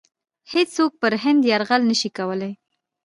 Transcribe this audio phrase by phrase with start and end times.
[0.53, 2.53] هیڅوک پر هند یرغل نه شي کولای.